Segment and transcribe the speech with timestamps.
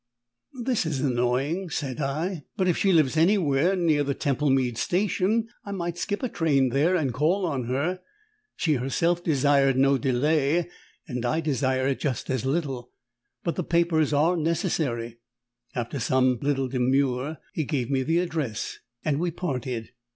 [0.63, 5.47] "This is annoying," said I; "but if she lives anywhere near the Temple Mead Station,
[5.63, 7.99] I might skip a train there and call on her.
[8.55, 10.71] She herself desired no delay,
[11.07, 12.89] and I desire it just as little.
[13.43, 15.19] But the papers are necessary."
[15.75, 19.89] After some little demur, he gave me the address, and we parted.